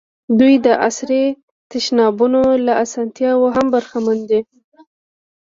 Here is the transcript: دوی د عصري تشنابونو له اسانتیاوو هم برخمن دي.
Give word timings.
دوی 0.39 0.55
د 0.65 0.67
عصري 0.87 1.25
تشنابونو 1.71 2.41
له 2.65 2.73
اسانتیاوو 2.83 3.53
هم 3.55 3.65
برخمن 3.73 4.17
دي. 4.29 4.39